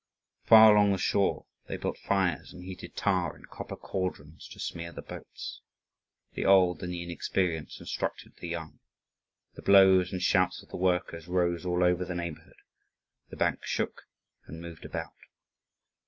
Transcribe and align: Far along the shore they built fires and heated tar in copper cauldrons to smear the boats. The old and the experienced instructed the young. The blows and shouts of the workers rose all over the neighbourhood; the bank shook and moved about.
Far 0.45 0.75
along 0.75 0.93
the 0.93 0.97
shore 0.97 1.45
they 1.67 1.77
built 1.77 1.99
fires 1.99 2.51
and 2.53 2.63
heated 2.63 2.95
tar 2.95 3.37
in 3.37 3.45
copper 3.45 3.75
cauldrons 3.75 4.47
to 4.47 4.59
smear 4.59 4.91
the 4.91 5.03
boats. 5.03 5.61
The 6.33 6.43
old 6.43 6.81
and 6.81 6.91
the 6.91 7.11
experienced 7.13 7.79
instructed 7.79 8.35
the 8.37 8.47
young. 8.47 8.79
The 9.53 9.61
blows 9.61 10.11
and 10.11 10.19
shouts 10.19 10.63
of 10.63 10.69
the 10.69 10.77
workers 10.77 11.27
rose 11.27 11.67
all 11.67 11.83
over 11.83 12.03
the 12.03 12.15
neighbourhood; 12.15 12.57
the 13.29 13.37
bank 13.37 13.63
shook 13.63 14.07
and 14.47 14.59
moved 14.59 14.85
about. 14.85 15.13